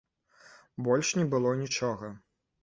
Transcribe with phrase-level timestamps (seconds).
[0.87, 2.11] Больш не было нічога.